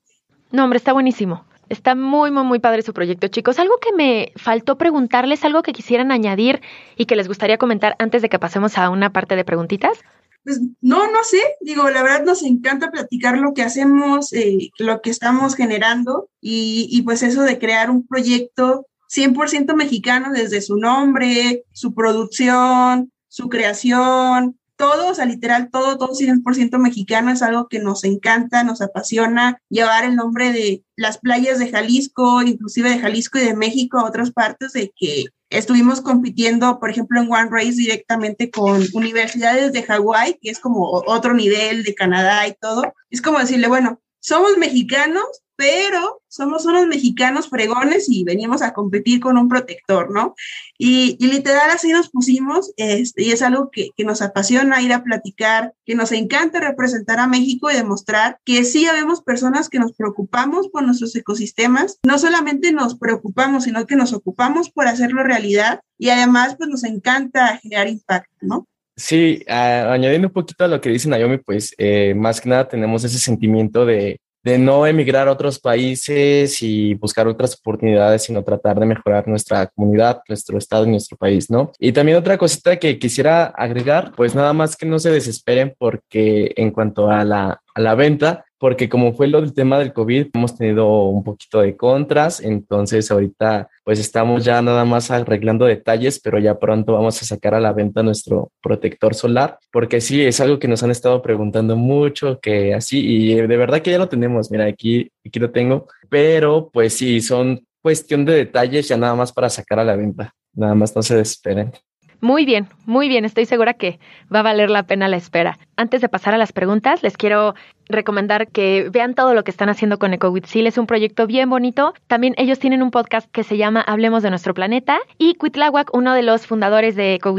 [0.50, 1.44] No, hombre, está buenísimo.
[1.68, 3.58] Está muy, muy, muy padre su proyecto, chicos.
[3.58, 6.62] Algo que me faltó preguntarles, algo que quisieran añadir
[6.96, 9.98] y que les gustaría comentar antes de que pasemos a una parte de preguntitas.
[10.44, 15.02] Pues no, no sé, digo, la verdad nos encanta platicar lo que hacemos, eh, lo
[15.02, 20.76] que estamos generando y, y pues eso de crear un proyecto 100% mexicano desde su
[20.76, 27.68] nombre, su producción, su creación, todo, o sea, literal, todo, todo 100% mexicano es algo
[27.68, 29.60] que nos encanta, nos apasiona.
[29.68, 34.04] Llevar el nombre de las playas de Jalisco, inclusive de Jalisco y de México a
[34.04, 39.82] otras partes, de que estuvimos compitiendo, por ejemplo, en One Race directamente con universidades de
[39.82, 42.92] Hawái, que es como otro nivel de Canadá y todo.
[43.10, 45.24] Es como decirle, bueno, somos mexicanos,
[45.58, 50.36] pero somos unos mexicanos fregones y venimos a competir con un protector, ¿no?
[50.78, 55.02] Y, literal así nos pusimos, este, y es algo que, que, nos apasiona ir a
[55.02, 59.94] platicar, que nos encanta representar a México y demostrar que sí habemos personas que nos
[59.94, 65.80] preocupamos por nuestros ecosistemas, no solamente nos preocupamos, sino que nos ocupamos por hacerlo realidad
[65.98, 68.68] y además pues nos encanta generar impacto, ¿no?
[68.98, 73.04] Sí, añadiendo un poquito a lo que dice Naomi, pues eh, más que nada tenemos
[73.04, 78.80] ese sentimiento de, de no emigrar a otros países y buscar otras oportunidades, sino tratar
[78.80, 81.70] de mejorar nuestra comunidad, nuestro estado y nuestro país, ¿no?
[81.78, 86.52] Y también otra cosita que quisiera agregar, pues nada más que no se desesperen porque
[86.56, 90.28] en cuanto a la, a la venta, porque como fue lo del tema del COVID,
[90.34, 96.20] hemos tenido un poquito de contras, entonces ahorita pues estamos ya nada más arreglando detalles,
[96.20, 100.40] pero ya pronto vamos a sacar a la venta nuestro protector solar, porque sí, es
[100.40, 104.08] algo que nos han estado preguntando mucho, que así, y de verdad que ya lo
[104.08, 109.14] tenemos, mira, aquí, aquí lo tengo, pero pues sí, son cuestión de detalles ya nada
[109.14, 111.72] más para sacar a la venta, nada más no se desesperen.
[112.20, 114.00] Muy bien, muy bien, estoy segura que
[114.34, 115.58] va a valer la pena la espera.
[115.78, 117.54] Antes de pasar a las preguntas, les quiero
[117.88, 121.94] recomendar que vean todo lo que están haciendo con Eco Es un proyecto bien bonito.
[122.08, 124.98] También ellos tienen un podcast que se llama Hablemos de nuestro planeta.
[125.18, 127.32] Y Cuitláhuac, uno de los fundadores de Eco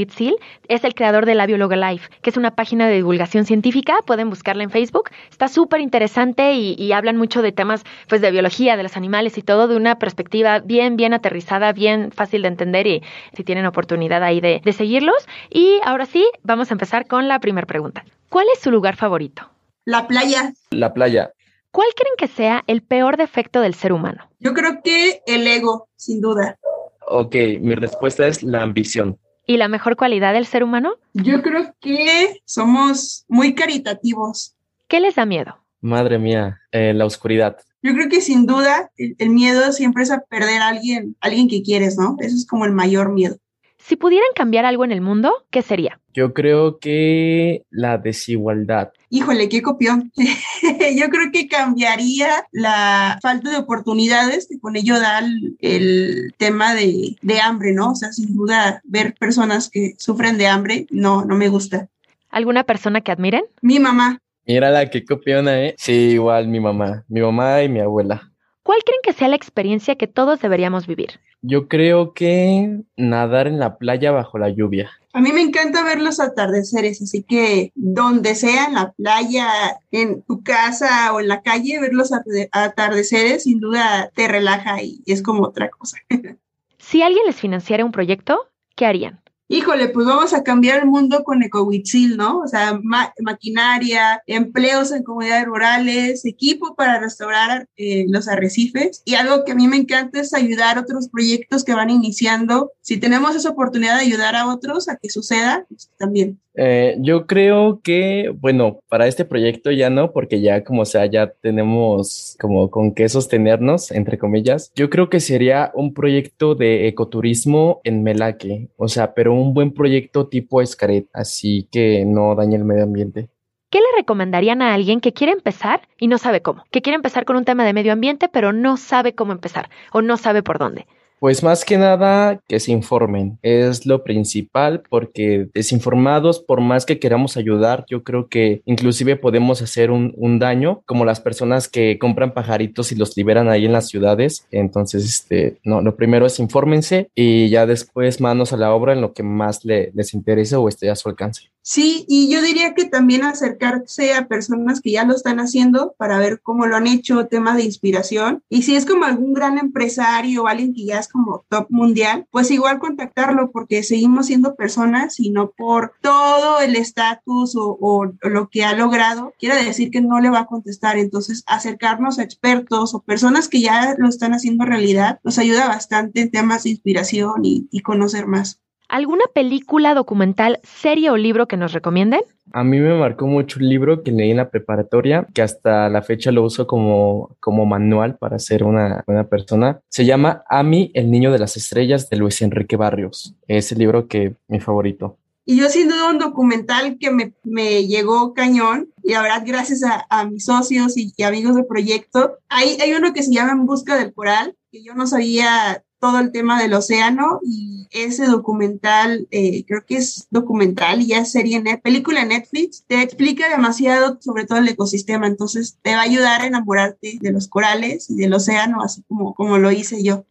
[0.70, 3.98] es el creador de la Bióloga Life, que es una página de divulgación científica.
[4.06, 5.10] Pueden buscarla en Facebook.
[5.30, 9.42] Está súper interesante y, hablan mucho de temas pues, de biología, de los animales y
[9.42, 14.24] todo, de una perspectiva bien, bien aterrizada, bien fácil de entender y si tienen oportunidad
[14.24, 15.28] ahí de, de seguirlos.
[15.50, 18.06] Y ahora sí, vamos a empezar con la primera pregunta.
[18.30, 19.50] ¿Cuál es su lugar favorito?
[19.86, 20.54] La playa.
[20.70, 21.34] La playa.
[21.72, 24.30] ¿Cuál creen que sea el peor defecto del ser humano?
[24.40, 26.60] Yo creo que el ego, sin duda.
[27.08, 29.18] Ok, mi respuesta es la ambición.
[29.48, 30.94] ¿Y la mejor cualidad del ser humano?
[31.14, 34.56] Yo creo que somos muy caritativos.
[34.88, 35.58] ¿Qué les da miedo?
[35.82, 37.58] Madre mía, eh, la oscuridad.
[37.82, 41.48] Yo creo que sin duda el, el, miedo siempre es a perder a alguien, alguien
[41.48, 42.16] que quieres, ¿no?
[42.20, 43.38] Eso es como el mayor miedo.
[43.80, 46.00] Si pudieran cambiar algo en el mundo, ¿qué sería?
[46.14, 48.92] Yo creo que la desigualdad.
[49.10, 50.12] Híjole, qué copión.
[50.96, 55.20] Yo creo que cambiaría la falta de oportunidades que con ello da
[55.60, 57.92] el, tema de, de, hambre, ¿no?
[57.92, 61.88] O sea, sin duda, ver personas que sufren de hambre, no, no me gusta.
[62.30, 63.44] ¿Alguna persona que admiren?
[63.62, 64.20] Mi mamá.
[64.46, 65.76] Mírala, qué copiona, ¿eh?
[65.78, 67.04] Sí, igual mi mamá.
[67.08, 68.32] Mi mamá y mi abuela.
[68.70, 71.20] ¿Cuál creen que sea la experiencia que todos deberíamos vivir?
[71.42, 74.92] Yo creo que nadar en la playa bajo la lluvia.
[75.12, 80.22] A mí me encanta ver los atardeceres, así que donde sea, en la playa, en
[80.22, 82.12] tu casa o en la calle, ver los
[82.52, 85.98] atardeceres sin duda te relaja y es como otra cosa.
[86.78, 89.20] si alguien les financiara un proyecto, ¿qué harían?
[89.50, 92.40] Híjole, pues vamos a cambiar el mundo con Ecohuitzil, ¿no?
[92.40, 92.80] O sea,
[93.20, 99.02] maquinaria, empleos en comunidades rurales, equipo para restaurar eh, los arrecifes.
[99.06, 102.72] Y algo que a mí me encanta es ayudar a otros proyectos que van iniciando.
[102.82, 106.40] Si tenemos esa oportunidad de ayudar a otros a que suceda, pues también.
[106.62, 111.32] Eh, yo creo que, bueno, para este proyecto ya no, porque ya como sea, ya
[111.32, 114.74] tenemos como con qué sostenernos, entre comillas.
[114.76, 119.74] Yo creo que sería un proyecto de ecoturismo en Melaque, o sea, pero un buen
[119.74, 123.30] proyecto tipo Escaret, así que no dañe el medio ambiente.
[123.70, 126.66] ¿Qué le recomendarían a alguien que quiere empezar y no sabe cómo?
[126.72, 130.02] Que quiere empezar con un tema de medio ambiente, pero no sabe cómo empezar o
[130.02, 130.88] no sabe por dónde.
[131.20, 136.98] Pues más que nada que se informen, es lo principal porque desinformados, por más que
[136.98, 142.00] queramos ayudar, yo creo que inclusive podemos hacer un, un, daño, como las personas que
[142.00, 144.48] compran pajaritos y los liberan ahí en las ciudades.
[144.52, 149.02] Entonces, este, no, lo primero es infórmense y ya después manos a la obra en
[149.02, 151.50] lo que más le, les interese o esté a su alcance.
[151.72, 156.18] Sí, y yo diría que también acercarse a personas que ya lo están haciendo para
[156.18, 158.44] ver cómo lo han hecho, temas de inspiración.
[158.50, 162.26] Y si es como algún gran empresario o alguien que ya es como top mundial,
[162.32, 168.50] pues igual contactarlo porque seguimos siendo personas y no por todo el estatus o, lo
[168.50, 170.98] que ha logrado, quiere decir que no le va a contestar.
[170.98, 176.22] Entonces, acercarnos a expertos o personas que ya lo están haciendo realidad nos ayuda bastante
[176.22, 178.60] en temas de inspiración y conocer más.
[178.90, 182.22] ¿Alguna película, documental, serie o libro que nos recomienden?
[182.54, 186.02] A mí me marcó mucho un libro que leí en la preparatoria, que hasta la
[186.02, 189.80] fecha lo uso como, como manual para ser una buena persona.
[189.90, 193.36] Se llama Ami, el niño de las estrellas, de Luis Enrique Barrios.
[193.48, 195.20] Es el libro que mi favorito.
[195.46, 199.84] Y yo sin duda un documental que me, me llegó cañón, y la verdad gracias
[199.84, 203.52] a, a mis socios y, y, amigos del proyecto, hay, hay uno que se llama
[203.52, 208.26] En Busca del Coral, que yo no sabía todo el tema del océano y ese
[208.26, 214.18] documental, eh, creo que es documental y ya serie, net, película Netflix, te explica demasiado
[214.22, 218.16] sobre todo el ecosistema, entonces te va a ayudar a enamorarte de los corales y
[218.16, 220.26] del océano, así como, como lo hice yo.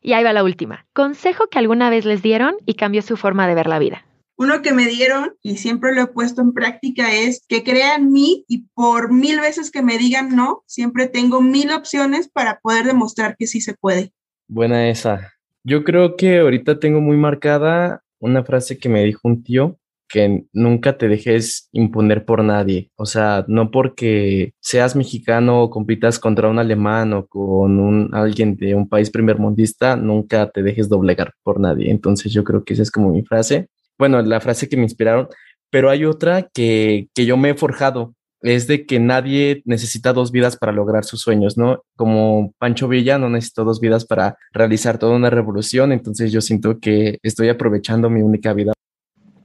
[0.00, 0.86] Y ahí va la última.
[0.92, 4.04] Consejo que alguna vez les dieron y cambió su forma de ver la vida.
[4.36, 8.12] Uno que me dieron y siempre lo he puesto en práctica es que crean en
[8.12, 12.86] mí y por mil veces que me digan no, siempre tengo mil opciones para poder
[12.86, 14.12] demostrar que sí se puede.
[14.54, 15.32] Buena esa.
[15.64, 19.78] Yo creo que ahorita tengo muy marcada una frase que me dijo un tío,
[20.10, 22.90] que nunca te dejes imponer por nadie.
[22.96, 28.56] O sea, no porque seas mexicano o compitas contra un alemán o con un, alguien
[28.56, 31.90] de un país primermundista, nunca te dejes doblegar por nadie.
[31.90, 33.68] Entonces yo creo que esa es como mi frase.
[33.98, 35.28] Bueno, la frase que me inspiraron,
[35.70, 40.32] pero hay otra que, que yo me he forjado es de que nadie necesita dos
[40.32, 41.82] vidas para lograr sus sueños, ¿no?
[41.96, 46.78] Como Pancho Villa no necesito dos vidas para realizar toda una revolución, entonces yo siento
[46.80, 48.72] que estoy aprovechando mi única vida.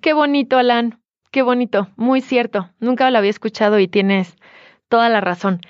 [0.02, 1.00] Qué bonito, Alan,
[1.32, 4.36] qué bonito, muy cierto, nunca lo había escuchado y tienes
[4.90, 5.62] toda la razón.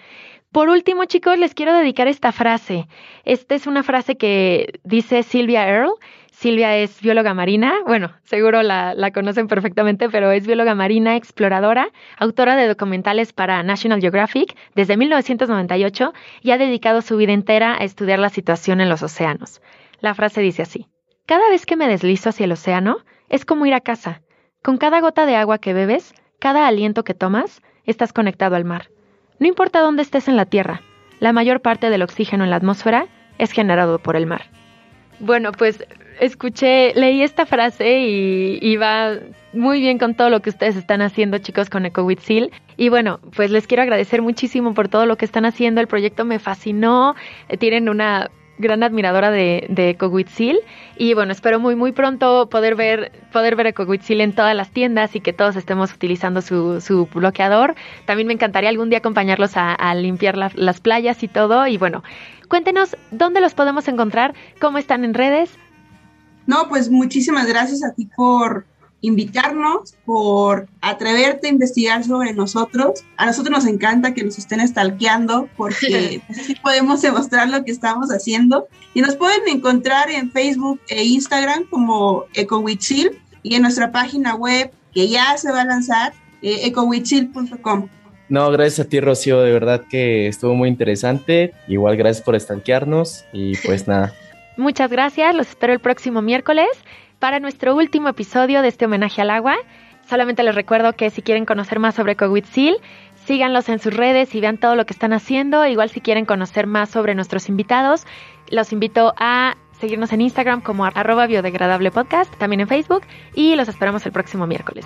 [0.52, 2.88] Por último, chicos, les quiero dedicar esta frase.
[3.26, 5.94] Esta es una frase que dice Sylvia Earle
[6.38, 12.56] Silvia es bióloga marina, bueno, seguro la, conocen perfectamente, pero es bióloga marina, exploradora, autora
[12.56, 18.20] de documentales para National Geographic desde 1998 y ha dedicado su vida entera a estudiar
[18.20, 19.64] la situación en los océanos.
[20.00, 20.86] La frase dice así,
[21.26, 22.98] cada vez que me deslizo hacia el océano,
[23.30, 24.22] es como ir a casa.
[24.62, 28.92] Con cada gota de agua que bebes, cada aliento que tomas, estás conectado al mar.
[29.40, 30.84] No importa dónde estés en la Tierra,
[31.20, 33.08] la mayor parte del oxígeno en la atmósfera
[33.40, 34.52] es generado por el mar.
[35.20, 35.84] Bueno, pues
[36.20, 39.14] escuché, leí esta frase y, va
[39.54, 42.52] muy bien con todo lo que ustedes están haciendo, chicos, con EcoWithSeal.
[42.76, 45.82] Y bueno, pues les quiero agradecer muchísimo por todo lo que están haciendo.
[45.82, 47.16] El proyecto me fascinó.
[47.50, 50.60] Eh, tienen una gran admiradora de, de EcoWithSeal.
[50.98, 55.16] Y bueno, espero muy, muy pronto poder ver, poder ver EcoWithSeal en todas las tiendas
[55.16, 57.76] y que todos estemos utilizando su bloqueador.
[58.06, 61.68] También me encantaría algún día acompañarlos a, limpiar las playas y todo.
[61.68, 62.04] Y bueno,
[62.48, 65.58] cuéntenos dónde los podemos encontrar, cómo están en redes.
[66.48, 68.66] No, pues muchísimas gracias a ti por
[69.02, 73.04] invitarnos, por atreverte a investigar sobre nosotros.
[73.18, 78.10] A nosotros nos encanta que nos estén stalkeando porque así podemos demostrar lo que estamos
[78.10, 78.68] haciendo.
[78.94, 83.12] Y nos pueden encontrar en Facebook e Instagram como EcoWithSeal
[83.44, 86.62] y en nuestra página web que ya se va a lanzar, eh,
[88.30, 89.42] No, gracias a ti, Rocío.
[89.42, 91.54] De verdad que estuvo muy interesante.
[91.68, 94.14] Igual gracias por stalkearnos y pues nada.
[94.58, 96.68] Muchas gracias, los espero el próximo miércoles
[97.20, 99.56] para nuestro último episodio de este homenaje al agua.
[100.10, 102.16] Solamente les recuerdo que si quieren conocer más sobre
[102.52, 102.78] Seal,
[103.26, 105.66] síganlos en sus redes y vean todo lo que están haciendo.
[105.66, 108.08] Igual si quieren conocer más sobre nuestros invitados,
[108.50, 113.04] los invito a seguirnos en Instagram como arroba biodegradable podcast, también en Facebook
[113.36, 114.86] y los esperamos el próximo miércoles.